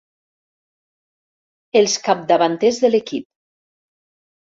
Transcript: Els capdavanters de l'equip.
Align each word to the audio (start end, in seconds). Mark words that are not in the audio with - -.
Els 1.83 1.99
capdavanters 2.09 2.83
de 2.87 2.93
l'equip. 2.95 3.33